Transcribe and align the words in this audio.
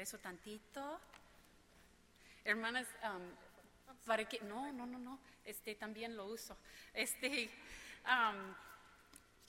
eso 0.00 0.18
tantito. 0.18 1.00
Hermanas, 2.44 2.86
um, 3.02 3.22
para 4.06 4.24
que, 4.24 4.40
no, 4.40 4.72
no, 4.72 4.86
no, 4.86 4.98
no, 4.98 5.18
este 5.44 5.74
también 5.74 6.16
lo 6.16 6.26
uso. 6.26 6.56
Este, 6.94 7.50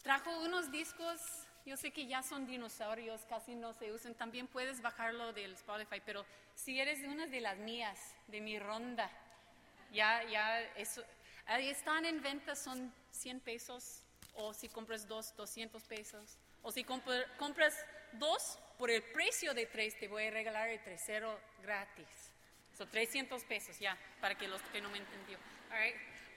trajo 0.03 0.39
unos 0.41 0.71
discos, 0.71 1.21
yo 1.65 1.77
sé 1.77 1.91
que 1.91 2.07
ya 2.07 2.21
son 2.23 2.45
dinosaurios, 2.45 3.25
casi 3.25 3.55
no 3.55 3.73
se 3.73 3.91
usan, 3.91 4.15
también 4.15 4.47
puedes 4.47 4.81
bajarlo 4.81 5.33
del 5.33 5.53
Spotify, 5.53 6.01
pero 6.05 6.25
si 6.55 6.79
eres 6.79 6.99
una 7.07 7.27
de 7.27 7.41
las 7.41 7.57
mías, 7.57 8.15
de 8.27 8.41
mi 8.41 8.59
ronda, 8.59 9.09
ya, 9.91 10.23
ya, 10.25 10.61
eso, 10.75 11.03
ahí 11.45 11.69
están 11.69 12.05
en 12.05 12.21
venta, 12.21 12.55
son 12.55 12.93
100 13.11 13.39
pesos, 13.39 14.01
o 14.35 14.53
si 14.53 14.69
compras 14.69 15.07
dos, 15.07 15.35
200 15.35 15.81
pesos, 15.83 16.37
o 16.63 16.71
si 16.71 16.83
compras 16.83 17.75
dos, 18.13 18.59
por 18.77 18.89
el 18.89 19.03
precio 19.03 19.53
de 19.53 19.65
tres, 19.65 19.97
te 19.99 20.07
voy 20.07 20.25
a 20.25 20.31
regalar 20.31 20.69
el 20.69 20.81
tercero 20.83 21.39
gratis. 21.61 22.07
Son 22.77 22.89
300 22.89 23.43
pesos, 23.43 23.77
ya, 23.79 23.97
para 24.21 24.37
que 24.37 24.47
los 24.47 24.61
que 24.63 24.81
no 24.81 24.89
me 24.89 24.99
entendió. 24.99 25.37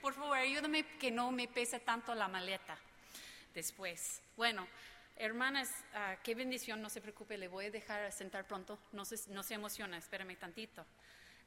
Por 0.01 0.13
favor, 0.13 0.37
ayúdame 0.37 0.83
que 0.99 1.11
no 1.11 1.31
me 1.31 1.47
pese 1.47 1.79
tanto 1.79 2.13
la 2.13 2.27
maleta 2.27 2.77
después. 3.53 4.21
Bueno, 4.35 4.67
hermanas, 5.15 5.69
ah, 5.93 6.17
qué 6.23 6.35
bendición, 6.35 6.81
no 6.81 6.89
se 6.89 6.99
preocupe, 6.99 7.37
le 7.37 7.47
voy 7.47 7.65
a 7.65 7.71
dejar 7.71 8.11
sentar 8.11 8.45
pronto, 8.45 8.77
no 8.91 9.05
se, 9.05 9.15
no 9.31 9.43
se 9.43 9.53
emociona, 9.53 9.97
espérame 9.97 10.37
tantito. 10.37 10.85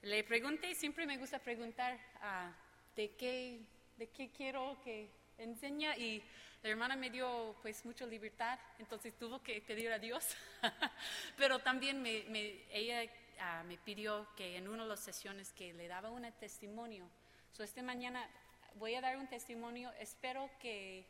Le 0.03 0.25
pregunté, 0.25 0.75
siempre 0.75 1.07
me 1.07 1.19
gusta 1.19 1.39
preguntar 1.39 1.99
ah, 2.23 2.53
de, 2.95 3.11
qué, 3.17 3.61
de 3.99 4.09
qué 4.09 4.31
quiero 4.31 4.81
que 4.83 5.11
enseñe 5.39 5.97
y 5.99 6.23
la 6.63 6.71
hermana 6.71 6.97
me 6.97 7.11
dio 7.11 7.55
pues 7.63 7.85
mucha 7.85 8.07
libertad, 8.07 8.59
entonces 8.79 9.17
tuvo 9.19 9.43
que 9.43 9.61
pedir 9.61 9.93
a 9.93 9.99
Dios, 9.99 10.37
pero 11.37 11.59
también 11.59 12.03
me, 12.03 12.25
ella 12.71 13.11
ah, 13.41 13.63
me 13.67 13.79
pidió 13.79 14.27
que 14.37 14.57
en 14.57 14.69
una 14.69 14.83
de 14.83 14.89
las 14.89 15.01
sesiones 15.01 15.53
que 15.53 15.73
le 15.75 15.89
daba 15.89 16.11
un 16.11 16.31
testimonio, 16.33 17.09
so 17.53 17.63
esta 17.63 17.83
mañana 17.83 18.29
voy 18.75 18.95
a 18.95 19.01
dar 19.01 19.17
un 19.17 19.27
testimonio, 19.29 19.93
espero 19.99 20.51
que, 20.61 21.07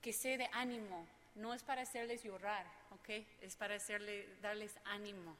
que 0.00 0.12
sea 0.12 0.36
de 0.36 0.48
ánimo, 0.52 1.06
no 1.34 1.54
es 1.54 1.62
para 1.62 1.82
hacerles 1.82 2.24
llorar, 2.24 2.66
¿ok? 2.90 3.10
Es 3.42 3.56
para 3.56 3.76
hacerle, 3.76 4.26
darles 4.40 4.74
ánimo, 4.84 5.36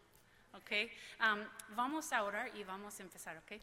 ¿ok? 0.53 0.91
Um, 1.21 1.45
vamos 1.75 2.13
a 2.13 2.23
orar 2.23 2.55
y 2.57 2.65
vamos 2.65 3.01
a 3.01 3.03
empezar, 3.03 3.37
¿ok? 3.39 3.61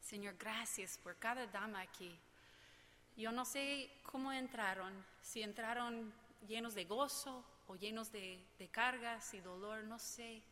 Señor, 0.00 0.36
gracias 0.38 0.98
por 0.98 1.16
cada 1.16 1.46
dama 1.48 1.80
aquí. 1.80 2.16
Yo 3.16 3.32
no 3.32 3.46
sé 3.46 3.90
cómo 4.02 4.30
entraron, 4.30 4.92
si 5.22 5.42
entraron 5.42 6.12
llenos 6.46 6.74
de 6.74 6.84
gozo 6.84 7.42
o 7.66 7.76
llenos 7.76 8.12
de, 8.12 8.44
cargas 8.70 9.32
y 9.32 9.40
dolor, 9.40 9.84
no 9.84 9.98
sé, 9.98 10.42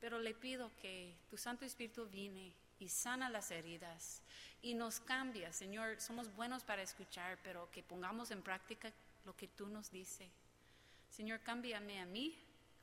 pero 0.00 0.18
le 0.18 0.34
pido 0.34 0.70
que 0.82 1.16
tu 1.30 1.38
Santo 1.38 1.64
Espíritu 1.64 2.06
viene 2.06 2.52
y 2.78 2.88
sana 2.90 3.30
las 3.30 3.50
heridas 3.50 4.20
y 4.60 4.74
nos 4.74 5.00
cambia, 5.00 5.50
Señor. 5.52 5.98
Somos 5.98 6.34
buenos 6.36 6.62
para 6.62 6.82
escuchar, 6.82 7.38
pero 7.42 7.70
que 7.70 7.82
pongamos 7.82 8.30
en 8.30 8.42
práctica 8.42 8.92
lo 9.24 9.34
que 9.34 9.48
tú 9.48 9.66
nos 9.66 9.90
dices. 9.90 10.28
Señor, 11.08 11.40
cámbiame 11.40 12.00
a 12.00 12.06
mí, 12.06 12.36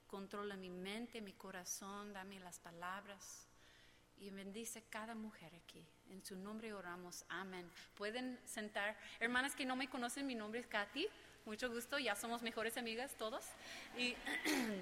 controla 0.08 0.56
mi 0.56 0.72
mente, 0.72 1.22
mi 1.22 1.34
corazón, 1.34 2.12
dame 2.12 2.40
las 2.40 2.58
palabras 2.58 3.46
y 4.18 4.32
bendice 4.32 4.84
cada 4.90 5.14
mujer 5.14 5.54
aquí. 5.56 5.86
En 6.12 6.26
su 6.26 6.36
nombre 6.36 6.74
oramos. 6.74 7.24
Amén. 7.30 7.70
Pueden 7.96 8.38
sentar. 8.46 8.98
Hermanas 9.22 9.56
que 9.56 9.66
no 9.66 9.78
me 9.78 9.90
conocen, 9.90 10.28
mi 10.28 10.36
nombre 10.36 10.60
es 10.60 10.68
Katy. 10.68 11.08
Mucho 11.46 11.70
gusto, 11.70 11.98
ya 12.00 12.16
somos 12.16 12.42
mejores 12.42 12.76
amigas 12.78 13.16
todos. 13.18 13.46
Y 13.98 14.14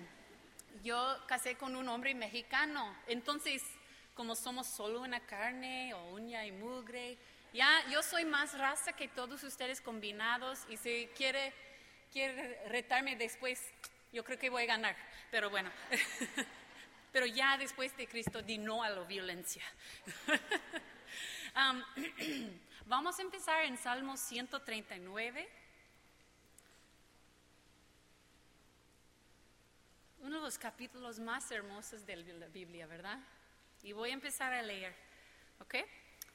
yo 0.84 1.18
casé 1.28 1.56
con 1.56 1.76
un 1.76 1.88
hombre 1.88 2.16
mexicano. 2.16 2.96
Entonces, 3.06 3.64
como 4.16 4.36
somos 4.36 4.66
solo 4.66 5.02
una 5.02 5.20
carne 5.20 5.94
o 5.94 6.14
uña 6.14 6.48
y 6.48 6.52
mugre, 6.52 7.20
ya 7.54 7.80
yo 7.92 8.02
soy 8.02 8.26
más 8.26 8.58
raza 8.58 8.94
que 8.94 9.08
todos 9.08 9.44
ustedes 9.44 9.82
combinados 9.82 10.66
y 10.68 10.78
si 10.78 11.10
quiere, 11.16 11.54
quiere 12.12 12.68
retarme 12.70 13.16
después, 13.16 13.62
yo 14.12 14.24
creo 14.24 14.40
que 14.40 14.50
voy 14.50 14.64
a 14.64 14.66
ganar. 14.66 14.96
Pero 15.30 15.52
bueno. 15.52 15.70
Pero 17.12 17.28
ya 17.28 17.56
después 17.58 17.96
de 17.98 18.08
Cristo 18.08 18.42
di 18.42 18.58
no 18.58 18.82
a 18.82 18.90
la 18.90 19.04
violencia. 19.04 19.64
vamos 22.86 23.18
a 23.20 23.22
empezar 23.22 23.66
en 23.66 23.78
Salmo 23.78 24.18
139. 24.18 25.50
Uno 30.22 30.36
de 30.36 30.42
los 30.42 30.58
capítulos 30.58 31.20
más 31.20 31.50
hermosos 31.52 32.06
de 32.06 32.18
la 32.18 32.48
Biblia, 32.48 32.88
¿verdad? 32.88 33.20
Y 33.84 33.94
voy 33.94 34.12
a 34.12 34.14
empezar 34.14 34.54
a 34.54 34.62
leer. 34.62 34.96
¿Ok? 35.60 35.76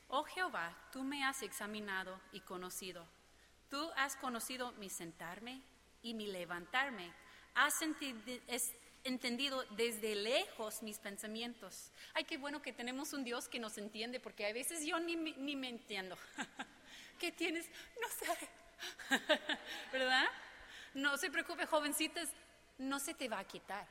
Oh 0.08 0.24
Jehová, 0.24 0.76
tú 0.92 1.04
me 1.04 1.24
has 1.24 1.42
examinado 1.42 2.18
y 2.32 2.40
conocido. 2.40 3.06
Tú 3.70 3.90
has 3.96 4.16
conocido 4.16 4.72
mi 4.72 4.88
sentarme 4.88 5.62
y 6.02 6.14
mi 6.14 6.26
levantarme. 6.26 7.12
Has 7.54 7.82
entendido 9.04 9.64
desde 9.70 10.14
lejos 10.14 10.82
mis 10.82 10.98
pensamientos. 10.98 11.92
Ay, 12.14 12.24
qué 12.24 12.38
bueno 12.38 12.62
que 12.62 12.72
tenemos 12.72 13.12
un 13.12 13.22
Dios 13.22 13.48
que 13.48 13.58
nos 13.58 13.78
entiende, 13.78 14.18
porque 14.18 14.46
a 14.46 14.52
veces 14.52 14.84
yo 14.84 14.98
ni, 14.98 15.14
ni 15.16 15.54
me 15.56 15.68
entiendo. 15.68 16.16
¿Qué 17.18 17.30
tienes? 17.30 17.68
No 18.00 18.08
sé. 18.08 18.48
¿Verdad? 19.92 20.26
No 20.94 21.16
se 21.16 21.30
preocupe, 21.30 21.66
jovencitas, 21.66 22.30
no 22.78 22.98
se 22.98 23.14
te 23.14 23.28
va 23.28 23.38
a 23.38 23.44
quitar. 23.44 23.86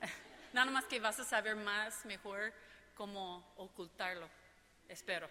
Nada 0.52 0.70
más 0.70 0.84
que 0.84 1.00
vas 1.00 1.18
a 1.20 1.24
saber 1.24 1.56
más, 1.56 2.04
mejor, 2.04 2.52
cómo 2.96 3.52
ocultarlo. 3.56 4.28
Espero. 4.88 5.28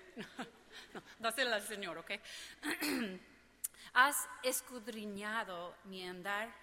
No, 0.93 1.03
dásela 1.19 1.55
al 1.55 1.67
Señor, 1.67 1.97
¿ok? 1.99 2.11
Has 3.93 4.27
escudriñado 4.41 5.75
mi 5.83 6.03
andar 6.07 6.62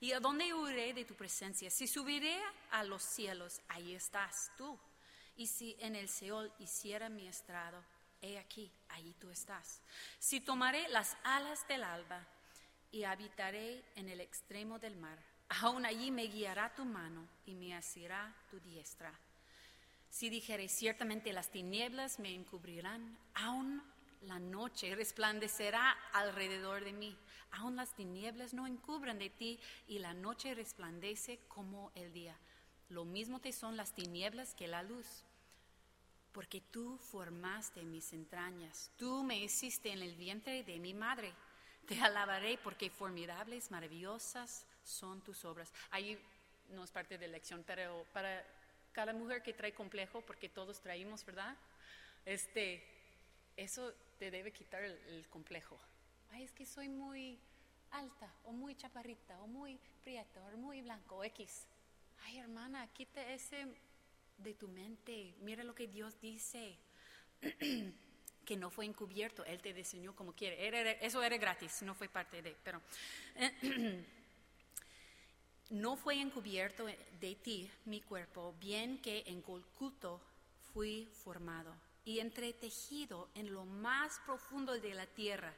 ¿Y 0.00 0.12
a 0.12 0.20
dónde 0.20 0.54
huiré 0.54 0.94
de 0.94 1.04
tu 1.04 1.14
presencia? 1.14 1.70
Si 1.70 1.88
subiré 1.88 2.38
a 2.70 2.84
los 2.84 3.02
cielos, 3.02 3.60
ahí 3.68 3.94
estás 3.94 4.52
tú. 4.56 4.78
Y 5.36 5.46
si 5.46 5.76
en 5.80 5.96
el 5.96 6.08
Seol 6.08 6.52
hiciera 6.58 7.08
mi 7.08 7.26
estrado, 7.26 7.82
he 8.20 8.38
aquí, 8.38 8.70
ahí 8.88 9.14
tú 9.18 9.30
estás. 9.30 9.80
Si 10.18 10.40
tomaré 10.40 10.88
las 10.88 11.16
alas 11.24 11.66
del 11.68 11.82
alba 11.82 12.26
y 12.90 13.04
habitaré 13.04 13.84
en 13.96 14.08
el 14.08 14.20
extremo 14.20 14.78
del 14.78 14.96
mar, 14.96 15.18
aún 15.48 15.84
allí 15.84 16.10
me 16.10 16.24
guiará 16.24 16.74
tu 16.74 16.84
mano 16.84 17.28
y 17.46 17.54
me 17.54 17.74
asirá 17.74 18.34
tu 18.50 18.60
diestra. 18.60 19.12
Si 20.10 20.30
dijere 20.30 20.68
ciertamente 20.68 21.32
las 21.32 21.50
tinieblas 21.50 22.18
me 22.18 22.34
encubrirán, 22.34 23.18
aún 23.34 23.82
la 24.22 24.38
noche 24.38 24.94
resplandecerá 24.94 25.92
alrededor 26.12 26.84
de 26.84 26.92
mí. 26.92 27.16
Aún 27.50 27.76
las 27.76 27.94
tinieblas 27.94 28.52
no 28.52 28.66
encubren 28.66 29.18
de 29.18 29.30
ti 29.30 29.58
y 29.86 29.98
la 29.98 30.14
noche 30.14 30.54
resplandece 30.54 31.40
como 31.48 31.92
el 31.94 32.12
día. 32.12 32.36
Lo 32.88 33.04
mismo 33.04 33.40
te 33.40 33.52
son 33.52 33.76
las 33.76 33.94
tinieblas 33.94 34.54
que 34.54 34.68
la 34.68 34.82
luz. 34.82 35.24
Porque 36.32 36.60
tú 36.60 36.98
formaste 36.98 37.82
mis 37.82 38.12
entrañas, 38.12 38.90
tú 38.96 39.24
me 39.24 39.38
hiciste 39.38 39.90
en 39.90 40.02
el 40.02 40.14
vientre 40.14 40.62
de 40.62 40.78
mi 40.78 40.94
madre. 40.94 41.32
Te 41.86 42.00
alabaré 42.00 42.58
porque 42.58 42.90
formidables, 42.90 43.70
maravillosas 43.70 44.66
son 44.84 45.22
tus 45.22 45.44
obras. 45.44 45.72
Ahí 45.90 46.18
no 46.68 46.84
es 46.84 46.90
parte 46.90 47.16
de 47.16 47.26
la 47.26 47.32
lección, 47.32 47.64
pero 47.66 48.04
para 48.12 48.44
cada 48.92 49.12
mujer 49.14 49.42
que 49.42 49.54
trae 49.54 49.72
complejo, 49.72 50.20
porque 50.20 50.48
todos 50.48 50.80
traímos, 50.80 51.24
¿verdad? 51.24 51.56
Este, 52.26 52.84
eso 53.56 53.92
te 54.18 54.30
debe 54.30 54.52
quitar 54.52 54.82
el, 54.82 55.26
complejo. 55.28 55.78
Ay, 56.30 56.44
es 56.44 56.52
que 56.52 56.66
soy 56.66 56.88
muy 56.88 57.38
alta, 57.90 58.32
o 58.44 58.52
muy 58.52 58.74
chaparrita, 58.74 59.40
o 59.40 59.46
muy 59.46 59.78
prieta, 60.02 60.44
o 60.44 60.56
muy 60.56 60.82
blanco, 60.82 61.16
o 61.16 61.24
X. 61.24 61.66
Ay, 62.24 62.38
hermana, 62.38 62.86
quita 62.92 63.22
ese 63.32 63.66
de 64.36 64.54
tu 64.54 64.68
mente. 64.68 65.34
Mira 65.40 65.64
lo 65.64 65.74
que 65.74 65.86
Dios 65.86 66.20
dice. 66.20 66.76
que 68.44 68.56
no 68.56 68.70
fue 68.70 68.86
encubierto, 68.86 69.44
Él 69.44 69.60
te 69.60 69.74
diseñó 69.74 70.16
como 70.16 70.32
quiere. 70.32 71.04
eso 71.04 71.22
era 71.22 71.36
gratis, 71.36 71.82
no 71.82 71.94
fue 71.94 72.08
parte 72.08 72.40
de, 72.40 72.56
pero 72.64 72.80
no 75.70 75.96
fue 75.96 76.18
encubierto 76.18 76.86
de 76.86 77.34
ti 77.34 77.70
mi 77.84 78.00
cuerpo, 78.00 78.54
bien 78.58 79.02
que 79.02 79.22
en 79.26 79.44
oculto 79.46 80.22
fui 80.72 81.10
formado 81.12 81.74
y 82.08 82.20
entretejido 82.20 83.28
en 83.34 83.52
lo 83.52 83.66
más 83.66 84.18
profundo 84.20 84.72
de 84.72 84.94
la 84.94 85.04
tierra, 85.04 85.52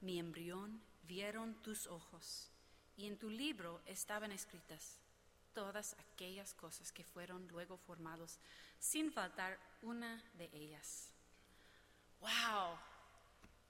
mi 0.00 0.18
embrión 0.18 0.80
vieron 1.02 1.54
tus 1.60 1.86
ojos, 1.86 2.48
y 2.96 3.06
en 3.06 3.18
tu 3.18 3.28
libro 3.28 3.82
estaban 3.84 4.32
escritas 4.32 4.98
todas 5.52 5.94
aquellas 5.98 6.54
cosas 6.54 6.90
que 6.92 7.04
fueron 7.04 7.46
luego 7.48 7.76
formados, 7.76 8.38
sin 8.78 9.12
faltar 9.12 9.58
una 9.82 10.24
de 10.38 10.48
ellas. 10.54 11.10
¡Wow! 12.20 12.78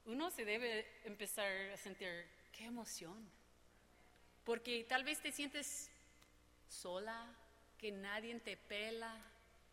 Uno 0.05 0.31
se 0.31 0.45
debe 0.45 1.01
empezar 1.03 1.51
a 1.71 1.77
sentir 1.77 2.25
qué 2.53 2.63
emoción, 2.63 3.29
porque 4.45 4.85
tal 4.85 5.03
vez 5.03 5.21
te 5.21 5.33
sientes 5.33 5.89
sola, 6.69 7.35
que 7.77 7.91
nadie 7.91 8.39
te 8.39 8.55
pela, 8.55 9.13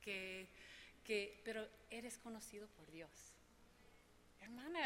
que, 0.01 0.49
que, 1.05 1.41
pero 1.45 1.69
eres 1.91 2.19
conocido 2.19 2.67
por 2.69 2.91
Dios. 2.91 3.11
Hermana, 4.41 4.81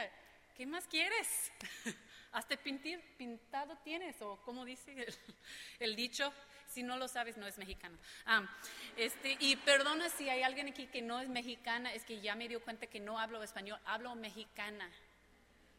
¿qué 0.56 0.66
más 0.66 0.86
quieres? 0.86 1.52
Hasta 2.32 2.56
pintir, 2.56 3.00
pintado 3.16 3.76
tienes, 3.84 4.20
o 4.22 4.36
como 4.44 4.64
dice 4.64 5.06
el, 5.78 5.94
dicho, 5.94 6.32
si 6.68 6.82
no 6.82 6.96
lo 6.96 7.06
sabes, 7.06 7.36
no 7.36 7.46
es 7.46 7.58
mexicano. 7.58 7.96
Ah, 8.26 8.48
este, 8.96 9.36
y 9.38 9.56
perdona 9.56 10.08
si 10.08 10.28
hay 10.28 10.42
alguien 10.42 10.68
aquí 10.68 10.86
que 10.86 11.02
no 11.02 11.20
es 11.20 11.28
mexicana, 11.28 11.92
es 11.92 12.04
que 12.04 12.20
ya 12.20 12.34
me 12.34 12.48
dio 12.48 12.62
cuenta 12.62 12.86
que 12.86 12.98
no 12.98 13.18
hablo 13.18 13.42
español, 13.42 13.78
hablo 13.84 14.14
mexicana, 14.16 14.90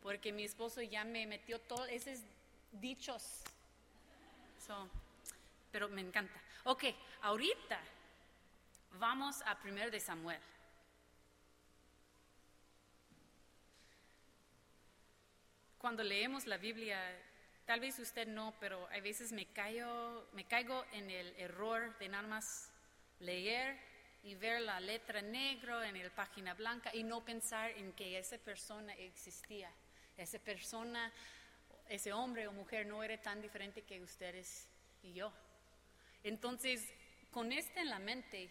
porque 0.01 0.31
mi 0.31 0.43
esposo 0.43 0.81
ya 0.81 1.03
me 1.03 1.25
metió 1.27 1.59
todos 1.59 1.89
esos 1.89 2.19
dichos. 2.71 3.41
pero 5.71 5.89
me 5.89 6.01
encanta. 6.01 6.41
Ok, 6.63 6.85
ahorita 7.21 7.79
vamos 9.05 9.43
a 9.45 9.53
primer 9.59 9.91
de 9.91 9.99
Samuel. 9.99 10.41
cuando 15.77 16.03
leemos 16.03 16.47
la 16.47 16.57
Biblia, 16.57 16.99
tal 17.65 17.79
vez 17.79 17.99
usted 17.99 18.27
no, 18.27 18.55
pero 18.59 18.87
a 18.87 18.99
veces 19.01 19.31
me, 19.31 19.45
caigo, 19.45 20.27
me 20.33 20.45
caigo 20.45 20.83
en 20.91 21.11
el 21.11 21.35
error 21.37 21.95
de 21.99 22.09
nada 22.09 22.27
más 22.27 22.71
leer 23.19 23.77
y 24.23 24.33
ver 24.33 24.61
la 24.61 24.79
letra 24.79 25.21
negra 25.21 25.87
en 25.87 26.03
la 26.03 26.09
página 26.09 26.55
blanca 26.55 26.89
y 26.91 27.03
no 27.03 27.23
pensar 27.23 27.69
en 27.77 27.93
que 27.93 28.17
esa 28.17 28.39
persona 28.39 28.95
existía. 28.95 29.69
Esa 30.17 30.39
persona, 30.39 31.13
ese 31.87 32.11
hombre 32.11 32.47
o 32.47 32.51
mujer 32.51 32.87
no 32.87 33.03
era 33.03 33.21
tan 33.21 33.39
diferente 33.39 33.83
que 33.83 34.01
ustedes 34.01 34.67
y 35.03 35.13
yo. 35.13 35.31
Entonces, 36.23 36.91
con 37.29 37.51
esto 37.51 37.79
en 37.79 37.91
la 37.91 37.99
mente, 37.99 38.49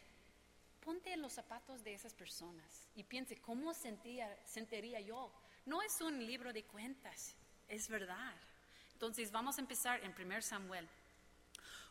ponte 0.84 1.12
en 1.12 1.22
los 1.22 1.32
zapatos 1.32 1.82
de 1.82 1.94
esas 1.94 2.14
personas 2.14 2.88
y 2.94 3.02
piense, 3.04 3.40
¿cómo 3.40 3.72
sentiría 3.74 5.00
yo 5.00 5.32
no 5.66 5.80
es 5.80 6.00
un 6.02 6.24
libro 6.26 6.52
de 6.52 6.64
cuentas, 6.64 7.34
es 7.68 7.88
verdad. 7.88 8.34
Entonces 8.92 9.32
vamos 9.32 9.56
a 9.56 9.62
empezar 9.62 10.00
en 10.04 10.14
1 10.18 10.42
Samuel. 10.42 10.86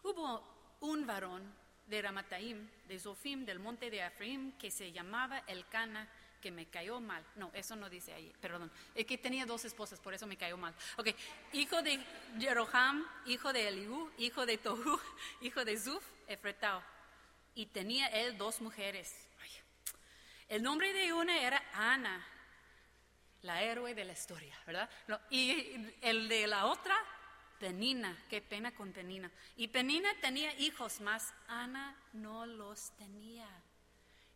Hubo 0.04 0.78
un 0.82 1.08
varón 1.08 1.52
de 1.88 2.02
Ramataim, 2.02 2.70
de 2.88 3.00
Zofim, 3.00 3.46
del 3.46 3.60
monte 3.60 3.90
de 3.90 4.06
Efraim, 4.06 4.52
que 4.60 4.70
se 4.70 4.92
llamaba 4.92 5.40
Elcana, 5.48 6.08
que 6.40 6.52
me 6.52 6.68
cayó 6.68 7.00
mal. 7.00 7.26
No, 7.36 7.50
eso 7.54 7.76
no 7.76 7.90
dice 7.90 8.14
ahí, 8.14 8.32
perdón. 8.40 8.72
Es 8.94 9.08
que 9.08 9.18
tenía 9.18 9.46
dos 9.46 9.66
esposas, 9.66 10.00
por 10.00 10.14
eso 10.14 10.28
me 10.28 10.38
cayó 10.38 10.56
mal. 10.56 10.76
Ok, 10.98 11.08
hijo 11.54 11.82
de 11.82 12.00
Jeroham, 12.40 13.04
hijo 13.26 13.52
de 13.52 13.70
Eliú, 13.70 14.12
hijo 14.20 14.46
de 14.46 14.58
Tohu, 14.60 15.00
hijo 15.42 15.66
de 15.66 15.78
Zuf, 15.80 16.04
Efretao. 16.28 16.84
Y 17.56 17.68
tenía 17.68 18.08
él 18.08 18.38
dos 18.38 18.62
mujeres. 18.62 19.16
El 20.50 20.62
nombre 20.62 20.94
de 20.94 21.14
una 21.14 21.40
era 21.42 21.64
Ana, 21.74 22.24
la 23.42 23.64
héroe 23.64 23.96
de 23.96 24.06
la 24.06 24.14
historia, 24.14 24.56
¿verdad? 24.66 24.90
y 25.30 25.92
el 26.02 26.28
de 26.28 26.48
la 26.48 26.68
otra, 26.68 26.96
Penina, 27.60 28.18
qué 28.30 28.42
pena 28.42 28.76
con 28.76 28.92
Penina. 28.92 29.32
Y 29.56 29.70
Penina 29.70 30.10
tenía 30.22 30.54
hijos, 30.60 31.00
más 31.02 31.34
Ana 31.48 31.98
no 32.14 32.46
los 32.46 32.92
tenía. 32.98 33.48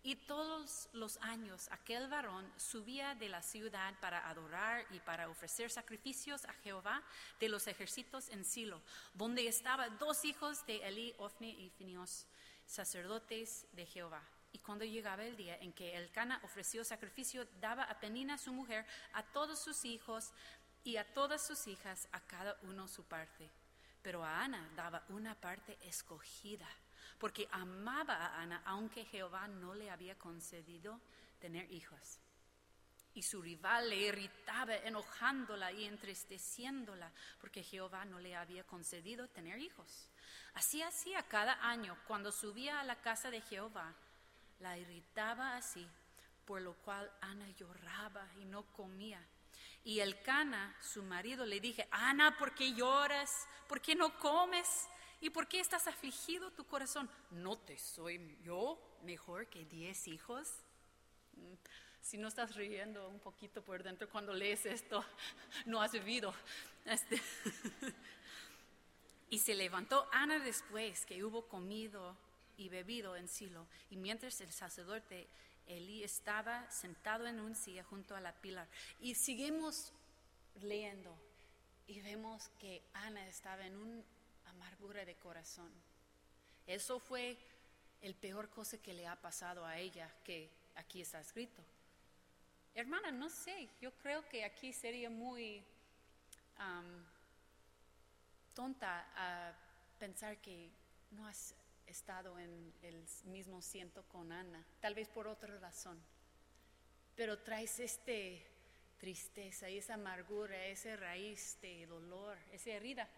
Y 0.02 0.16
todos 0.16 0.88
los 0.94 1.18
años 1.18 1.68
aquel 1.72 2.08
varón 2.08 2.50
subía 2.56 3.14
de 3.16 3.28
la 3.28 3.42
ciudad 3.42 3.94
para 4.00 4.30
adorar 4.30 4.86
y 4.92 5.00
para 5.00 5.28
ofrecer 5.28 5.70
sacrificios 5.70 6.46
a 6.46 6.54
Jehová 6.54 7.04
de 7.40 7.50
los 7.50 7.68
ejércitos 7.68 8.30
en 8.30 8.46
Silo, 8.46 8.82
donde 9.14 9.48
estaban 9.48 9.98
dos 10.00 10.24
hijos 10.24 10.66
de 10.66 10.78
Eli, 10.88 11.14
Ofni 11.18 11.50
y 11.50 11.70
Finios, 11.72 12.26
sacerdotes 12.68 13.66
de 13.72 13.86
Jehová. 13.86 14.22
Y 14.52 14.60
cuando 14.60 14.86
llegaba 14.86 15.24
el 15.24 15.36
día 15.36 15.58
en 15.58 15.74
que 15.74 15.96
el 15.96 16.12
Cana 16.12 16.40
ofreció 16.44 16.84
sacrificio, 16.84 17.46
daba 17.60 17.84
a 17.84 18.00
Penina 18.00 18.38
su 18.38 18.54
mujer, 18.54 18.86
a 19.14 19.24
todos 19.24 19.60
sus 19.60 19.84
hijos 19.86 20.32
y 20.84 20.98
a 20.98 21.14
todas 21.14 21.46
sus 21.46 21.68
hijas, 21.68 22.08
a 22.12 22.20
cada 22.22 22.58
uno 22.64 22.88
su 22.88 23.04
parte. 23.04 23.50
Pero 24.02 24.24
a 24.24 24.44
Ana 24.44 24.70
daba 24.76 25.04
una 25.10 25.36
parte 25.36 25.78
escogida, 25.82 26.68
porque 27.18 27.48
amaba 27.52 28.16
a 28.16 28.42
Ana, 28.42 28.62
aunque 28.66 29.06
Jehová 29.06 29.48
no 29.48 29.74
le 29.74 29.90
había 29.90 30.18
concedido 30.18 31.00
tener 31.40 31.72
hijos. 31.72 32.20
Y 33.18 33.24
su 33.24 33.42
rival 33.42 33.90
le 33.90 33.96
irritaba, 33.96 34.76
enojándola 34.76 35.72
y 35.72 35.86
entristeciéndola, 35.86 37.12
porque 37.42 37.64
Jehová 37.64 38.06
no 38.06 38.20
le 38.20 38.36
había 38.36 38.64
concedido 38.64 39.28
tener 39.28 39.58
hijos. 39.58 40.12
Así 40.54 40.84
hacía 40.84 41.24
cada 41.24 41.68
año 41.68 41.98
cuando 42.06 42.32
subía 42.32 42.80
a 42.80 42.84
la 42.84 43.02
casa 43.02 43.32
de 43.32 43.42
Jehová 43.42 43.92
la 44.60 44.78
irritaba 44.78 45.56
así, 45.56 45.90
por 46.46 46.62
lo 46.62 46.76
cual 46.76 47.12
Ana 47.22 47.50
lloraba 47.56 48.30
y 48.40 48.46
no 48.46 48.72
comía. 48.74 49.20
Y 49.84 50.00
el 50.00 50.22
Cana, 50.22 50.76
su 50.80 51.02
marido, 51.02 51.44
le 51.44 51.60
dije, 51.60 51.88
Ana, 51.90 52.38
¿por 52.38 52.54
qué 52.54 52.72
lloras? 52.76 53.48
¿Por 53.68 53.82
qué 53.82 53.96
no 53.96 54.16
comes? 54.20 54.88
¿Y 55.22 55.32
por 55.32 55.48
qué 55.48 55.60
estás 55.60 55.88
afligido 55.88 56.52
tu 56.52 56.68
corazón? 56.68 57.10
¿No 57.32 57.58
te 57.58 57.80
soy 57.80 58.38
yo 58.44 58.80
mejor 59.02 59.48
que 59.48 59.66
diez 59.66 60.08
hijos? 60.08 60.48
Si 62.08 62.18
no 62.18 62.30
estás 62.30 62.56
riendo 62.56 63.10
un 63.10 63.20
poquito 63.20 63.62
por 63.62 63.84
dentro 63.84 64.10
cuando 64.10 64.34
lees 64.34 64.66
esto, 64.66 65.04
no 65.66 65.82
has 65.82 65.92
vivido. 65.92 66.34
Este 66.86 67.22
y 69.30 69.40
se 69.40 69.54
levantó 69.56 70.08
Ana 70.14 70.40
después 70.40 71.06
que 71.06 71.22
hubo 71.26 71.50
comido 71.50 72.16
y 72.56 72.70
bebido 72.70 73.18
en 73.18 73.28
Silo. 73.28 73.68
Y 73.90 73.98
mientras 73.98 74.40
el 74.40 74.54
sacerdote 74.54 75.28
Elí 75.68 76.02
estaba 76.02 76.72
sentado 76.72 77.28
en 77.28 77.42
un 77.42 77.56
silla 77.56 77.84
junto 77.84 78.16
a 78.16 78.22
la 78.22 78.32
pilar. 78.32 78.70
Y 79.02 79.16
seguimos 79.16 79.92
leyendo 80.62 81.14
y 81.88 82.00
vemos 82.00 82.48
que 82.58 82.84
Ana 82.94 83.28
estaba 83.28 83.66
en 83.66 83.76
una 83.76 84.02
amargura 84.46 85.04
de 85.04 85.16
corazón. 85.16 85.74
Eso 86.68 87.00
fue 87.00 87.38
el 88.00 88.16
peor 88.16 88.50
cosa 88.50 88.78
que 88.78 88.94
le 88.94 89.08
ha 89.08 89.18
pasado 89.18 89.66
a 89.66 89.78
ella, 89.78 90.10
que 90.24 90.50
aquí 90.76 91.02
está 91.02 91.20
escrito. 91.20 91.62
Hermana, 92.78 93.10
no 93.10 93.28
sé, 93.28 93.68
yo 93.82 93.92
creo 94.04 94.24
que 94.30 94.46
aquí 94.46 94.72
sería 94.72 95.10
muy 95.10 95.64
tonta 98.54 99.04
a 99.16 99.52
pensar 99.98 100.38
que 100.38 100.70
no 101.10 101.26
has 101.26 101.56
estado 101.88 102.38
en 102.38 102.72
el 102.84 103.04
mismo 103.26 103.64
ciento 103.64 104.04
con 104.04 104.32
Ana, 104.32 104.64
tal 104.80 104.94
vez 104.94 105.10
por 105.10 105.28
otra 105.28 105.58
razón, 105.58 106.00
pero 107.16 107.40
traes 107.40 107.80
este 107.80 108.46
tristeza 109.00 109.68
esa 109.70 109.96
amargura, 109.96 110.64
esa 110.68 110.96
raíz 110.98 111.58
de 111.62 111.88
dolor, 111.88 112.38
esa 112.52 112.70
herida 112.70 113.10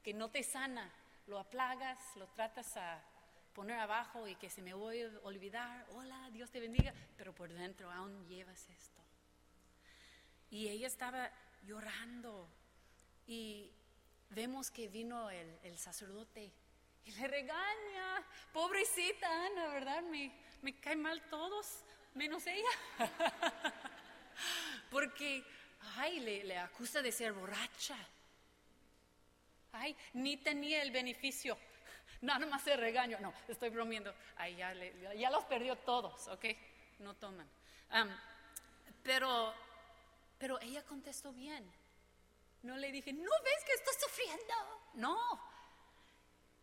que 0.00 0.14
no 0.14 0.30
te 0.30 0.44
sana, 0.44 0.92
lo 1.26 1.40
aplagas, 1.40 1.98
lo 2.14 2.28
tratas 2.28 2.76
a 2.76 3.02
poner 3.52 3.80
abajo 3.80 4.28
y 4.28 4.36
que 4.36 4.48
se 4.48 4.62
me 4.62 4.74
voy 4.74 5.02
a 5.02 5.10
olvidar, 5.24 5.88
hola, 5.90 6.30
Dios 6.30 6.52
te 6.52 6.60
bendiga, 6.60 6.94
pero 7.16 7.34
por 7.34 7.52
dentro 7.52 7.90
aún 7.90 8.24
llevas 8.28 8.68
esto. 8.68 9.07
Y 10.50 10.68
ella 10.68 10.86
estaba 10.86 11.30
llorando 11.62 12.48
y 13.26 13.70
vemos 14.30 14.70
que 14.70 14.88
vino 14.88 15.30
el, 15.30 15.58
el 15.62 15.78
sacerdote 15.78 16.52
y 17.08 17.10
le 17.12 17.26
regaña, 17.26 18.22
pobrecita 18.52 19.46
Ana, 19.46 19.68
¿verdad? 19.68 20.02
Me, 20.02 20.30
me 20.60 20.78
cae 20.78 20.96
mal 20.96 21.22
todos, 21.30 21.82
menos 22.14 22.46
ella. 22.46 22.68
Porque, 24.90 25.42
ay, 25.96 26.20
le, 26.20 26.44
le 26.44 26.58
acusa 26.58 27.00
de 27.00 27.10
ser 27.10 27.32
borracha. 27.32 27.96
Ay, 29.72 29.96
ni 30.12 30.36
tenía 30.36 30.82
el 30.82 30.90
beneficio. 30.90 31.56
Nada 32.20 32.44
más 32.46 32.62
se 32.62 32.76
regaño. 32.76 33.18
No, 33.20 33.32
estoy 33.48 33.70
bromeando. 33.70 34.14
Ay, 34.36 34.56
ya, 34.56 34.74
ya 35.14 35.30
los 35.30 35.44
perdió 35.44 35.76
todos, 35.76 36.28
¿ok? 36.28 36.44
No 36.98 37.14
toman. 37.14 37.48
pero, 39.02 39.54
pero 40.38 40.60
ella 40.60 40.84
contestó 40.84 41.32
bien. 41.32 41.70
No 42.62 42.76
le 42.76 42.90
dije, 42.90 43.12
¿no 43.12 43.30
ves 43.44 43.64
que 43.64 43.72
estoy 43.72 43.94
sufriendo? 44.00 44.54
No, 44.94 45.18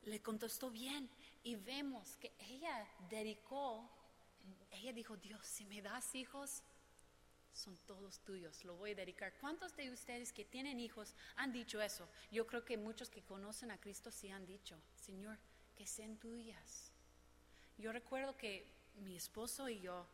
le 0.04 0.22
contestó 0.22 0.70
bien 0.70 1.10
y 1.44 1.56
vemos 1.56 2.18
que 2.18 2.34
ella 2.40 2.88
dedicó, 3.10 3.90
ella 4.72 4.94
dijo, 4.94 5.16
Dios, 5.18 5.46
si 5.46 5.66
me 5.66 5.82
das 5.82 6.14
hijos, 6.16 6.64
son 7.54 7.78
todos 7.88 8.20
tuyos, 8.20 8.66
lo 8.66 8.76
voy 8.76 8.92
a 8.92 8.96
dedicar. 8.96 9.34
¿Cuántos 9.40 9.76
de 9.76 9.90
ustedes 9.90 10.34
que 10.34 10.44
tienen 10.44 10.80
hijos 10.80 11.16
han 11.38 11.54
dicho 11.54 11.82
eso? 11.82 12.08
Yo 12.32 12.46
creo 12.46 12.66
que 12.66 12.78
muchos 12.78 13.10
que 13.10 13.24
conocen 13.24 13.72
a 13.72 13.80
Cristo 13.80 14.12
sí 14.12 14.30
han 14.30 14.46
dicho, 14.46 14.78
Señor, 14.96 15.38
que 15.78 15.88
sean 15.88 16.18
tuyas. 16.18 16.92
Yo 17.78 17.92
recuerdo 17.92 18.38
que 18.38 18.68
mi 18.96 19.16
esposo 19.16 19.70
y 19.70 19.80
yo, 19.80 20.06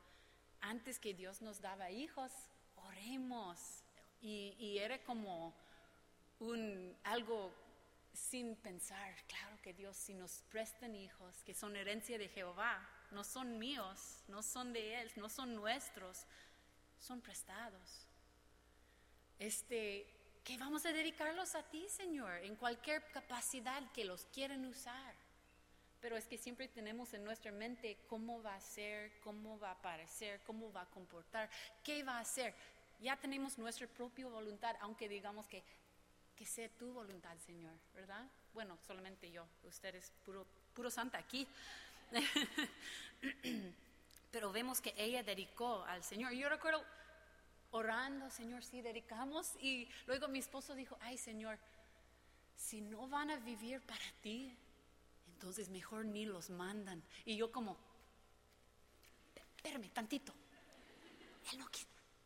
antes 0.60 1.00
que 1.00 1.14
Dios 1.14 1.42
nos 1.42 1.62
daba 1.62 1.90
hijos, 1.90 2.32
oremos. 2.88 3.84
Y, 4.22 4.78
era 4.78 5.04
como 5.04 5.54
un, 6.40 6.96
algo 7.04 7.52
sin 8.14 8.56
pensar, 8.58 9.16
claro 9.28 9.60
que 9.62 9.74
Dios 9.74 9.98
si 9.98 10.14
nos 10.14 10.44
prestan 10.50 10.96
hijos 10.96 11.42
que 11.44 11.54
son 11.54 11.76
herencia 11.76 12.18
de 12.18 12.28
Jehová, 12.28 12.88
no 13.12 13.24
son 13.24 13.58
míos, 13.58 14.24
no 14.28 14.44
son 14.44 14.74
de 14.74 15.02
Él, 15.02 15.12
no 15.16 15.28
son 15.30 15.56
nuestros, 15.56 16.26
son 17.00 17.22
prestados. 17.22 18.06
Este, 19.40 20.06
que 20.44 20.58
vamos 20.58 20.86
a 20.86 20.92
dedicarlos 20.92 21.56
a 21.56 21.64
ti, 21.64 21.88
Señor, 21.90 22.44
en 22.44 22.56
cualquier 22.56 23.04
capacidad 23.12 23.92
que 23.92 24.06
los 24.06 24.26
quieren 24.26 24.66
usar. 24.66 25.16
Pero 26.02 26.18
es 26.18 26.26
que 26.26 26.38
siempre 26.38 26.68
tenemos 26.68 27.14
en 27.14 27.24
nuestra 27.24 27.52
mente 27.52 27.98
cómo 28.08 28.42
va 28.42 28.56
a 28.56 28.60
ser, 28.60 29.12
cómo 29.22 29.60
va 29.60 29.72
a 29.72 29.82
parecer, 29.82 30.42
cómo 30.46 30.72
va 30.72 30.82
a 30.82 30.86
comportar, 30.88 31.50
qué 31.84 32.04
va 32.04 32.18
a 32.18 32.22
hacer. 32.22 32.54
Ya 33.00 33.16
tenemos 33.18 33.58
nuestra 33.58 33.88
propia 33.88 34.28
voluntad, 34.28 34.76
aunque 34.82 35.08
digamos 35.08 35.48
que 35.48 35.64
que 36.42 36.48
sea 36.48 36.68
tu 36.70 36.92
voluntad, 36.92 37.38
Señor, 37.46 37.72
¿verdad? 37.94 38.26
Bueno, 38.56 38.76
solamente 38.88 39.32
yo, 39.32 39.46
usted 39.62 39.94
es 39.94 40.12
puro, 40.26 40.48
puro 40.74 40.90
santa 40.90 41.20
aquí. 41.20 41.48
Pero 44.32 44.52
vemos 44.52 44.82
que 44.82 44.92
ella 44.98 45.22
dedicó 45.22 45.84
al 45.84 46.04
Señor. 46.04 46.32
Yo 46.32 46.50
recuerdo 46.50 46.84
orando, 47.70 48.28
Señor, 48.32 48.64
sí, 48.64 48.82
dedicamos. 48.82 49.54
Y 49.62 49.88
luego 50.08 50.30
mi 50.30 50.40
esposo 50.40 50.74
dijo, 50.74 50.98
ay, 51.02 51.20
Señor, 51.20 51.60
si 52.56 52.82
no 52.82 53.08
van 53.08 53.30
a 53.30 53.36
vivir 53.36 53.80
para 53.82 54.12
ti, 54.24 54.58
entonces 55.42 55.70
mejor 55.70 56.06
ni 56.06 56.26
los 56.26 56.52
mandan. 56.52 57.02
Y 57.26 57.36
yo 57.36 57.52
como, 57.52 57.76
espérame 59.58 59.90
tantito. 59.90 60.32
Él 61.52 61.58
no, 61.58 61.68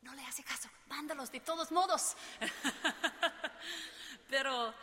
no 0.01 0.13
le 0.13 0.22
hace 0.25 0.43
caso, 0.43 0.69
mándalos 0.89 1.31
de 1.31 1.39
todos 1.39 1.72
modos. 1.72 2.17
Pero 4.29 4.74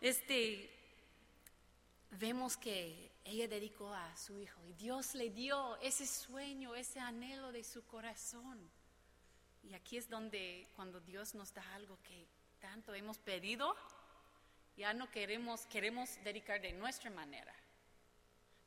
este 0.00 0.70
vemos 2.12 2.56
que 2.56 3.12
ella 3.22 3.48
dedicó 3.48 3.92
a 3.92 4.16
su 4.16 4.38
hijo 4.38 4.64
y 4.66 4.72
Dios 4.72 5.14
le 5.14 5.28
dio 5.28 5.76
ese 5.82 6.06
sueño, 6.06 6.74
ese 6.74 7.00
anhelo 7.00 7.52
de 7.52 7.64
su 7.64 7.84
corazón. 7.84 8.66
Y 9.62 9.74
aquí 9.74 9.98
es 9.98 10.08
donde 10.08 10.70
cuando 10.74 11.00
Dios 11.00 11.34
nos 11.34 11.52
da 11.52 11.74
algo 11.74 11.98
que 12.02 12.26
tanto 12.60 12.94
hemos 12.94 13.18
pedido, 13.18 13.76
ya 14.74 14.94
no 14.94 15.10
queremos, 15.10 15.66
queremos 15.66 16.08
dedicar 16.24 16.62
de 16.62 16.72
nuestra 16.72 17.10
manera. 17.10 17.54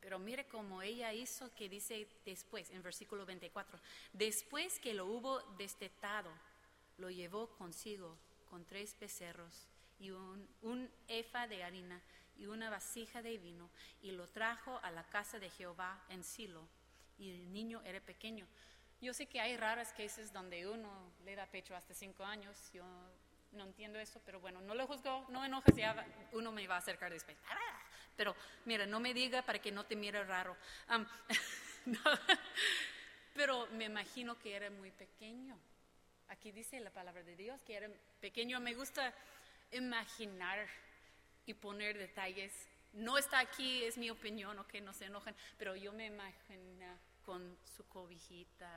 Pero 0.08 0.20
mire 0.20 0.46
cómo 0.46 0.82
ella 0.82 1.12
hizo 1.12 1.54
que 1.54 1.68
dice 1.68 2.08
después, 2.24 2.72
en 2.72 2.82
versículo 2.82 3.26
24, 3.26 3.78
después 4.14 4.80
que 4.80 4.94
lo 4.94 5.06
hubo 5.06 5.42
destetado, 5.58 6.32
lo 6.98 7.10
llevó 7.10 7.50
consigo 7.58 8.18
con 8.50 8.64
tres 8.64 8.98
becerros 9.02 9.68
y 10.00 10.12
un, 10.12 10.48
un 10.62 10.90
efa 11.10 11.46
de 11.50 11.62
harina 11.62 12.02
y 12.38 12.46
una 12.46 12.70
vasija 12.70 13.22
de 13.22 13.38
vino 13.38 13.70
y 14.02 14.12
lo 14.12 14.30
trajo 14.30 14.80
a 14.82 14.92
la 14.92 15.04
casa 15.04 15.40
de 15.40 15.50
Jehová 15.50 16.02
en 16.08 16.24
Silo 16.24 16.66
y 17.18 17.32
el 17.32 17.52
niño 17.52 17.82
era 17.84 18.00
pequeño. 18.00 18.48
Yo 19.02 19.14
sé 19.14 19.26
que 19.26 19.42
hay 19.42 19.58
raras 19.58 19.92
cases 19.92 20.32
donde 20.32 20.70
uno 20.70 21.12
le 21.26 21.36
da 21.36 21.48
pecho 21.48 21.76
hasta 21.76 21.94
cinco 21.94 22.24
años, 22.24 22.72
yo 22.72 22.86
no 23.52 23.66
entiendo 23.66 24.00
eso, 24.00 24.22
pero 24.26 24.40
bueno, 24.40 24.62
no 24.62 24.74
lo 24.74 24.88
juzgo, 24.88 25.26
no 25.28 25.44
enojes, 25.44 25.76
ya 25.76 26.08
uno 26.32 26.54
me 26.54 26.66
va 26.66 26.76
a 26.76 26.80
acercar 26.80 27.12
después. 27.12 27.38
Pero 28.18 28.36
mira, 28.66 28.86
no 28.86 29.00
me 29.00 29.14
diga 29.14 29.42
para 29.44 29.60
que 29.60 29.72
no 29.72 29.86
te 29.86 29.96
mire 29.96 30.24
raro. 30.26 30.58
pero 33.34 33.68
me 33.68 33.86
imagino 33.86 34.38
que 34.40 34.56
era 34.56 34.70
muy 34.72 34.92
pequeño. 34.92 35.58
Aquí 36.30 36.52
dice 36.52 36.80
la 36.82 36.90
palabra 36.90 37.24
de 37.24 37.36
Dios 37.38 37.62
que 37.62 37.76
era 37.76 37.90
pequeño. 38.20 38.60
Me 38.60 38.74
gusta 38.74 39.14
imaginar 39.72 40.68
y 41.46 41.54
poner 41.54 41.98
detalles. 41.98 42.52
No 42.94 43.18
está 43.18 43.40
aquí, 43.40 43.84
es 43.84 43.98
mi 43.98 44.10
opinión, 44.10 44.58
ok, 44.60 44.76
no 44.82 44.94
se 44.94 45.06
enojen, 45.06 45.36
pero 45.58 45.76
yo 45.76 45.94
me 45.94 46.08
imagino 46.08 46.98
con 47.26 47.58
su 47.76 47.86
cobijita, 47.88 48.72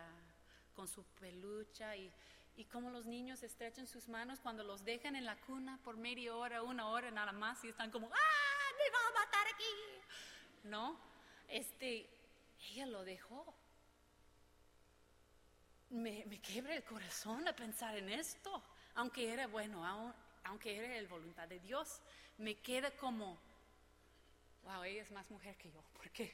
con 0.75 0.87
su 0.87 1.05
pelucha 1.21 1.97
y, 1.97 2.13
y 2.57 2.65
como 2.65 2.91
los 2.91 3.07
niños 3.07 3.43
estrechan 3.43 3.87
sus 3.87 4.09
manos 4.09 4.41
cuando 4.41 4.65
los 4.65 4.85
dejan 4.85 5.17
en 5.17 5.25
la 5.25 5.37
cuna 5.37 5.79
por 5.85 5.97
media 5.97 6.35
hora, 6.35 6.63
una 6.63 6.89
hora 6.89 7.11
nada 7.11 7.33
más 7.33 7.65
y 7.65 7.69
están 7.69 7.91
como, 7.91 8.09
¡ah, 8.13 8.40
me 8.81 8.91
va 8.91 9.07
a 9.07 9.25
matar 9.25 9.47
aquí! 9.55 9.75
¿No? 10.65 10.99
Este, 11.49 12.09
ella 12.71 12.87
lo 12.87 13.05
dejó. 13.05 13.55
Me, 15.91 16.25
me 16.27 16.41
el 16.75 16.85
corazón 16.85 17.47
a 17.49 17.53
pensar 17.55 17.97
en 17.97 18.09
esto, 18.11 18.63
aunque 18.95 19.33
era 19.33 19.49
bueno, 19.49 19.85
aunque 20.45 20.77
era 20.77 21.01
la 21.01 21.09
voluntad 21.09 21.49
de 21.49 21.59
Dios, 21.59 22.01
me 22.39 22.55
queda 22.55 22.91
como, 22.93 23.37
wow, 24.63 24.85
ella 24.85 25.03
es 25.03 25.11
más 25.11 25.29
mujer 25.31 25.57
que 25.57 25.71
yo, 25.71 25.83
porque 25.97 26.33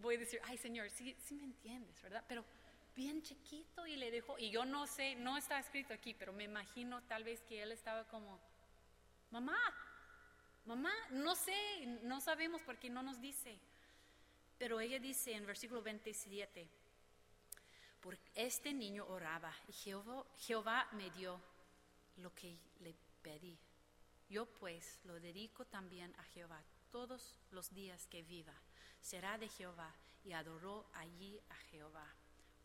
voy 0.00 0.16
a 0.16 0.18
decir, 0.18 0.40
ay 0.44 0.56
Señor, 0.56 0.88
sí, 0.88 1.14
sí 1.26 1.34
me 1.34 1.44
entiendes, 1.44 2.00
¿verdad? 2.02 2.24
Pero 2.26 2.42
bien 2.94 3.22
chiquito 3.22 3.86
y 3.86 3.96
le 3.96 4.10
dejó, 4.10 4.38
y 4.38 4.50
yo 4.50 4.64
no 4.64 4.86
sé, 4.86 5.14
no 5.16 5.36
está 5.36 5.58
escrito 5.58 5.92
aquí, 5.92 6.14
pero 6.14 6.32
me 6.32 6.44
imagino 6.44 7.02
tal 7.02 7.22
vez 7.22 7.42
que 7.42 7.62
él 7.62 7.72
estaba 7.72 8.04
como, 8.04 8.40
mamá, 9.30 9.58
mamá, 10.66 10.92
no 11.10 11.34
sé, 11.34 11.54
no 12.02 12.20
sabemos 12.20 12.60
porque 12.62 12.90
no 12.90 13.02
nos 13.02 13.20
dice. 13.20 13.58
Pero 14.58 14.80
ella 14.80 14.98
dice 14.98 15.32
en 15.34 15.46
versículo 15.46 15.82
27, 15.82 16.66
por 18.00 18.18
este 18.34 18.72
niño 18.72 19.06
oraba 19.06 19.52
y 19.68 19.72
Jehová, 19.72 20.24
Jehová 20.38 20.88
me 20.92 21.10
dio 21.10 21.40
lo 22.18 22.34
que 22.34 22.56
le 22.80 22.94
pedí. 23.22 23.58
Yo 24.28 24.46
pues 24.46 24.98
lo 25.04 25.20
dedico 25.20 25.64
también 25.66 26.14
a 26.18 26.24
Jehová 26.24 26.62
todos 26.90 27.38
los 27.50 27.72
días 27.74 28.06
que 28.06 28.22
viva. 28.22 28.54
Será 29.00 29.38
de 29.38 29.48
Jehová 29.48 29.94
y 30.24 30.32
adoró 30.32 30.86
allí 30.94 31.38
a 31.50 31.56
Jehová. 31.70 32.06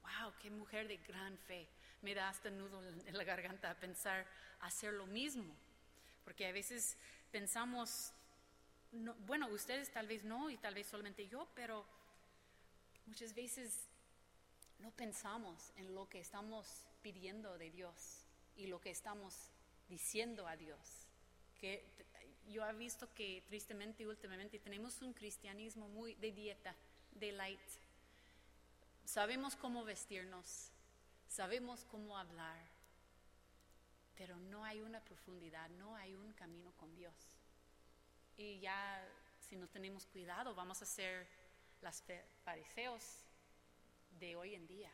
¡Wow! 0.02 0.34
¡Qué 0.42 0.50
mujer 0.50 0.88
de 0.88 0.98
gran 0.98 1.38
fe! 1.38 1.68
Me 2.02 2.16
da 2.16 2.30
hasta 2.30 2.50
nudo 2.50 2.82
en 3.06 3.18
la 3.18 3.24
garganta 3.24 3.80
pensar 3.80 4.26
hacer 4.62 4.94
lo 4.94 5.06
mismo. 5.06 5.56
Porque 6.24 6.48
a 6.48 6.52
veces 6.52 6.98
pensamos, 7.32 8.12
bueno, 9.26 9.48
ustedes 9.48 9.92
tal 9.92 10.08
vez 10.08 10.24
no 10.24 10.50
y 10.50 10.58
tal 10.58 10.76
vez 10.76 10.88
solamente 10.88 11.28
yo, 11.28 11.48
pero 11.56 11.86
muchas 13.06 13.34
veces 13.34 13.88
no 14.80 14.92
pensamos 14.92 15.72
en 15.78 15.94
lo 15.96 16.10
que 16.10 16.20
estamos 16.20 16.86
pidiendo 17.02 17.58
de 17.58 17.70
Dios 17.72 18.26
y 18.56 18.68
lo 18.68 18.80
que 18.82 18.92
estamos 18.92 19.36
diciendo 19.90 20.48
a 20.48 20.56
Dios. 20.56 20.80
Que 21.60 21.86
yo 22.50 22.68
he 22.68 22.74
visto 22.74 23.14
que 23.14 23.44
tristemente 23.48 24.08
últimamente 24.08 24.60
tenemos 24.60 25.02
un 25.02 25.14
cristianismo 25.14 25.88
muy 25.88 26.16
de 26.16 26.32
dieta, 26.32 26.76
de 27.12 27.32
light. 27.32 27.60
Sabemos 29.06 29.56
cómo 29.56 29.84
vestirnos, 29.84 30.72
sabemos 31.28 31.86
cómo 31.92 32.18
hablar, 32.18 32.58
no 32.58 32.71
hay 34.72 34.82
una 34.82 35.02
profundidad, 35.02 35.70
no 35.72 35.98
hay 35.98 36.16
un 36.16 36.32
camino 36.32 36.72
con 36.78 36.96
Dios. 36.96 37.14
Y 38.38 38.60
ya 38.60 39.06
si 39.42 39.58
no 39.58 39.68
tenemos 39.68 40.06
cuidado 40.06 40.56
vamos 40.56 40.82
a 40.82 40.86
ser 40.86 41.28
las 41.82 42.02
fariseos 42.46 43.26
de 44.18 44.38
hoy 44.38 44.56
en 44.56 44.66
día. 44.68 44.92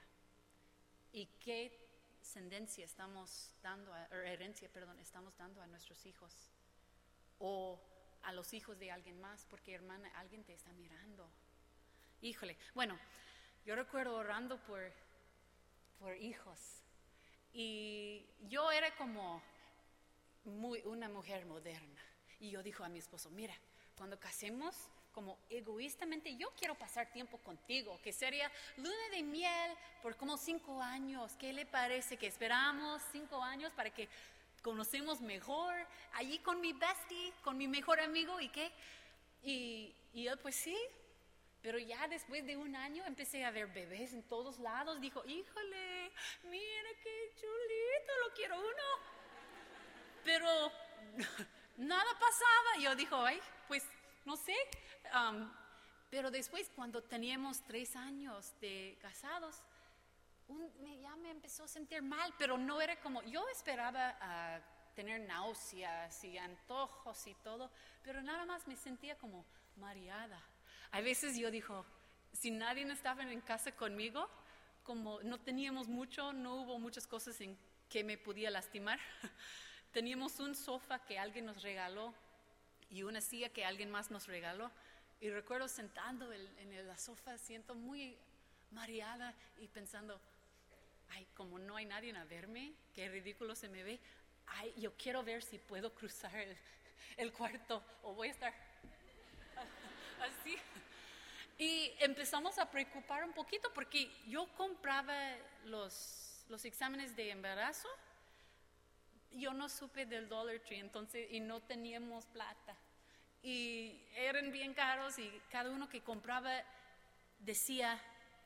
¿Y 1.11 1.27
qué 1.39 1.87
ascendencia 2.19 2.85
estamos 2.85 3.53
dando, 3.61 3.93
a, 3.93 4.05
herencia, 4.25 4.67
perdón, 4.67 4.99
estamos 4.99 5.37
dando 5.37 5.61
a 5.61 5.67
nuestros 5.67 6.03
hijos 6.07 6.33
o 7.37 7.79
a 8.23 8.31
los 8.31 8.53
hijos 8.53 8.79
de 8.79 8.91
alguien 8.91 9.21
más, 9.21 9.45
porque 9.45 9.75
hermana, 9.75 10.11
alguien 10.15 10.43
te 10.43 10.53
está 10.53 10.73
mirando. 10.73 11.29
Híjole, 12.21 12.57
bueno, 12.73 12.97
yo 13.63 13.75
recuerdo 13.75 14.15
orando 14.15 14.57
por, 14.63 14.91
por 15.99 16.17
hijos 16.17 16.81
y 17.53 18.25
yo 18.49 18.71
era 18.71 18.95
como 18.95 19.41
muy, 20.47 20.81
una 20.85 21.09
mujer 21.09 21.45
moderna 21.45 22.01
y 22.39 22.51
yo 22.51 22.63
dijo 22.63 22.83
a 22.83 22.89
mi 22.89 22.99
esposo, 22.99 23.29
mira, 23.29 23.53
cuando 23.95 24.19
casemos, 24.19 24.75
como 25.11 25.39
egoístamente, 25.49 26.35
yo 26.35 26.51
quiero 26.51 26.75
pasar 26.75 27.11
tiempo 27.11 27.39
contigo, 27.39 27.99
que 28.03 28.13
sería 28.13 28.51
luna 28.77 29.09
de 29.11 29.23
miel 29.23 29.71
por 30.03 30.15
como 30.15 30.37
cinco 30.37 30.81
años. 30.81 31.33
¿Qué 31.39 31.51
le 31.53 31.65
parece 31.65 32.17
que 32.17 32.27
esperamos 32.27 33.01
cinco 33.11 33.41
años 33.41 33.71
para 33.75 33.89
que 33.89 34.07
conocemos 34.61 35.19
mejor 35.21 35.73
allí 36.13 36.37
con 36.39 36.61
mi 36.61 36.73
bestie, 36.73 37.33
con 37.43 37.57
mi 37.57 37.67
mejor 37.67 37.99
amigo 37.99 38.39
y 38.39 38.49
qué? 38.49 38.71
Y, 39.41 39.95
y 40.13 40.27
él 40.27 40.37
pues 40.37 40.55
sí, 40.55 40.77
pero 41.63 41.79
ya 41.79 42.07
después 42.07 42.45
de 42.45 42.55
un 42.55 42.75
año 42.75 43.03
empecé 43.05 43.43
a 43.43 43.49
ver 43.49 43.67
bebés 43.67 44.13
en 44.13 44.21
todos 44.23 44.59
lados. 44.59 45.01
Dijo, 45.01 45.25
híjole, 45.25 46.11
mira 46.43 46.89
qué 47.01 47.33
chulito 47.33 48.13
lo 48.27 48.33
quiero 48.35 48.59
uno. 48.59 49.16
Pero 50.27 50.45
nada 51.77 52.11
pasaba. 52.19 52.83
Yo 52.83 52.93
dijo, 52.97 53.15
ay, 53.15 53.39
pues 53.69 53.81
no 54.25 54.35
sé. 54.35 54.57
Um, 55.15 55.49
pero 56.09 56.29
después, 56.29 56.69
cuando 56.75 57.01
teníamos 57.01 57.61
tres 57.61 57.95
años 57.95 58.53
de 58.59 58.97
casados, 59.01 59.63
me, 60.83 60.99
ya 60.99 61.15
me 61.15 61.31
empezó 61.31 61.63
a 61.63 61.67
sentir 61.69 62.01
mal, 62.01 62.33
pero 62.37 62.57
no 62.57 62.81
era 62.81 62.99
como, 62.99 63.23
yo 63.23 63.47
esperaba 63.47 64.17
a 64.19 64.59
tener 64.95 65.21
náuseas 65.21 66.21
y 66.25 66.37
antojos 66.37 67.25
y 67.27 67.33
todo, 67.35 67.71
pero 68.03 68.21
nada 68.21 68.45
más 68.45 68.67
me 68.67 68.75
sentía 68.75 69.17
como 69.17 69.45
mareada. 69.77 70.41
A 70.91 70.99
veces 70.99 71.37
yo 71.37 71.49
dijo, 71.51 71.85
si 72.33 72.51
nadie 72.51 72.83
estaba 72.91 73.23
en 73.23 73.39
casa 73.39 73.71
conmigo, 73.71 74.27
como 74.83 75.21
no 75.23 75.39
teníamos 75.39 75.87
mucho, 75.87 76.33
no 76.33 76.55
hubo 76.55 76.79
muchas 76.79 77.07
cosas 77.07 77.39
en 77.39 77.57
que 77.87 78.03
me 78.03 78.17
podía 78.17 78.51
lastimar. 78.51 78.99
teníamos 79.91 80.39
un 80.39 80.55
sofá 80.55 80.99
que 81.05 81.19
alguien 81.19 81.45
nos 81.45 81.61
regaló 81.61 82.13
y 82.89 83.03
una 83.03 83.21
silla 83.21 83.49
que 83.49 83.65
alguien 83.65 83.89
más 83.89 84.11
nos 84.11 84.27
regaló. 84.27 84.71
Y 85.19 85.29
recuerdo 85.29 85.67
sentando 85.67 86.31
en 86.31 86.87
la 86.87 86.97
sofá, 86.97 87.37
siento 87.37 87.73
muy 87.73 88.17
mareada 88.71 89.33
y 89.59 89.67
pensando, 89.67 90.19
ay, 91.09 91.27
como 91.35 91.59
no 91.59 91.75
hay 91.75 91.85
nadie 91.85 92.15
a 92.15 92.23
verme, 92.25 92.73
qué 92.93 93.09
ridículo 93.09 93.55
se 93.55 93.69
me 93.69 93.83
ve, 93.83 93.99
ay, 94.47 94.73
yo 94.77 94.93
quiero 94.95 95.23
ver 95.23 95.43
si 95.43 95.57
puedo 95.57 95.93
cruzar 95.93 96.35
el, 97.17 97.31
cuarto 97.33 97.83
o 98.03 98.13
voy 98.13 98.29
a 98.29 98.31
estar 98.31 98.53
así. 100.21 100.57
Y 101.57 101.93
empezamos 101.99 102.59
a 102.59 102.69
preocupar 102.69 103.23
un 103.23 103.33
poquito 103.33 103.71
porque 103.73 104.11
yo 104.27 104.47
compraba 104.55 105.35
los, 105.65 106.45
los 106.49 106.63
exámenes 106.65 107.15
de 107.15 107.31
embarazo, 107.31 107.87
yo 109.33 109.53
no 109.53 109.69
supe 109.69 110.05
del 110.05 110.27
Dollar 110.27 110.59
Tree, 110.59 110.79
entonces, 110.79 111.27
y 111.31 111.39
no 111.39 111.61
teníamos 111.61 112.25
plata. 112.27 112.75
Y 113.43 114.01
eran 114.15 114.51
bien 114.51 114.73
caros 114.73 115.19
y 115.19 115.29
cada 115.51 115.69
uno 115.69 115.87
que 115.87 116.01
compraba 116.01 116.51
decía 117.39 118.01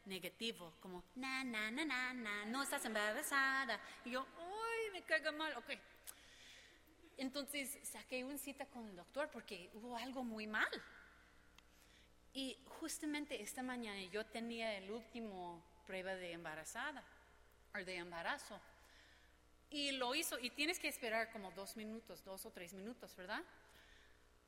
negativo, 0.05 0.73
como, 0.81 1.03
na, 1.15 1.43
na, 1.43 1.71
na, 1.71 1.85
na, 1.85 2.13
na, 2.13 2.45
no 2.45 2.63
estás 2.63 2.85
embarazada. 2.85 3.79
Y 4.05 4.11
yo, 4.11 4.21
uy, 4.21 4.91
me 4.91 5.01
caiga 5.03 5.31
mal, 5.31 5.55
ok. 5.57 5.71
Entonces 7.17 7.79
saqué 7.83 8.23
una 8.23 8.37
cita 8.37 8.65
con 8.65 8.87
el 8.89 8.95
doctor 8.95 9.29
porque 9.29 9.69
hubo 9.73 9.95
algo 9.95 10.23
muy 10.23 10.47
mal. 10.47 10.69
Y 12.33 12.57
justamente 12.79 13.41
esta 13.41 13.61
mañana 13.61 14.01
yo 14.05 14.25
tenía 14.25 14.77
el 14.77 14.89
último 14.89 15.61
prueba 15.85 16.15
de 16.15 16.31
embarazada, 16.31 17.03
o 17.75 17.77
de 17.83 17.95
embarazo. 17.95 18.59
Y 19.71 19.91
lo 19.93 20.13
hizo, 20.13 20.37
y 20.37 20.49
tienes 20.49 20.79
que 20.79 20.89
esperar 20.89 21.31
como 21.31 21.51
dos 21.51 21.77
minutos, 21.77 22.23
dos 22.23 22.45
o 22.45 22.51
tres 22.51 22.73
minutos, 22.73 23.15
¿verdad? 23.15 23.41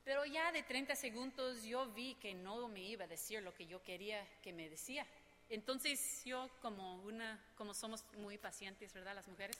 Pero 0.03 0.25
ya 0.25 0.51
de 0.51 0.63
30 0.63 0.95
segundos 0.95 1.63
yo 1.63 1.87
vi 1.93 2.15
que 2.15 2.33
no 2.33 2.67
me 2.67 2.81
iba 2.81 3.05
a 3.05 3.07
decir 3.07 3.41
lo 3.41 3.55
que 3.55 3.65
yo 3.65 3.81
quería 3.81 4.27
que 4.41 4.51
me 4.51 4.69
decía. 4.69 5.07
Entonces 5.49 6.23
yo 6.25 6.49
como 6.61 6.95
una, 7.03 7.39
como 7.55 7.73
somos 7.73 8.03
muy 8.17 8.37
pacientes, 8.37 8.93
¿verdad? 8.93 9.15
Las 9.15 9.27
mujeres, 9.27 9.57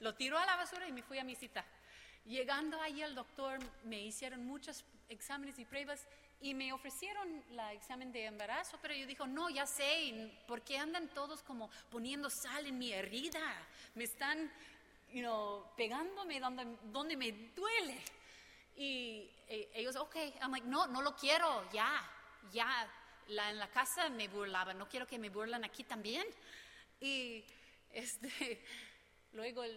lo 0.00 0.14
tiró 0.14 0.38
a 0.38 0.46
la 0.46 0.56
basura 0.56 0.88
y 0.88 0.92
me 0.92 1.02
fui 1.02 1.18
a 1.18 1.24
mi 1.24 1.34
cita. 1.34 1.64
Llegando 2.24 2.80
ahí 2.80 3.02
al 3.02 3.14
doctor, 3.14 3.58
me 3.84 4.00
hicieron 4.00 4.46
muchos 4.46 4.84
exámenes 5.08 5.58
y 5.58 5.64
pruebas 5.64 6.06
y 6.40 6.54
me 6.54 6.72
ofrecieron 6.72 7.42
la 7.50 7.72
examen 7.72 8.10
de 8.12 8.24
embarazo, 8.26 8.78
pero 8.82 8.94
yo 8.94 9.06
dijo, 9.06 9.26
no, 9.26 9.48
ya 9.48 9.66
sé, 9.66 10.30
¿por 10.46 10.62
qué 10.62 10.76
andan 10.76 11.08
todos 11.08 11.42
como 11.42 11.70
poniendo 11.90 12.28
sal 12.30 12.66
en 12.66 12.78
mi 12.78 12.92
herida? 12.92 13.40
Me 13.94 14.04
están, 14.04 14.50
you 15.12 15.22
know, 15.22 15.64
pegándome 15.76 16.40
donde, 16.40 16.66
donde 16.84 17.16
me 17.16 17.32
duele. 17.54 17.98
Y 18.76 19.30
eh, 19.48 19.70
ellos, 19.74 19.96
ok, 19.96 20.16
I'm 20.40 20.50
like, 20.50 20.66
no, 20.66 20.86
no 20.86 21.02
lo 21.02 21.14
quiero, 21.14 21.70
ya, 21.72 22.02
ya, 22.52 22.88
la, 23.28 23.50
en 23.50 23.58
la 23.58 23.68
casa 23.68 24.08
me 24.08 24.28
burlaba, 24.28 24.74
no 24.74 24.88
quiero 24.88 25.06
que 25.06 25.18
me 25.18 25.28
burlen 25.28 25.64
aquí 25.64 25.84
también. 25.84 26.26
Y 27.00 27.44
este, 27.92 28.64
luego 29.32 29.62
el, 29.62 29.70